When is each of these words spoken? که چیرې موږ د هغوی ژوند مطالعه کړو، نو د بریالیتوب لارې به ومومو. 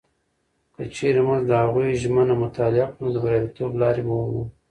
که 0.73 0.83
چیرې 0.95 1.21
موږ 1.27 1.41
د 1.49 1.51
هغوی 1.63 1.89
ژوند 2.01 2.29
مطالعه 2.43 2.85
کړو، 2.93 3.01
نو 3.09 3.13
د 3.13 3.17
بریالیتوب 3.23 3.71
لارې 3.81 4.01
به 4.07 4.13
ومومو. 4.15 4.43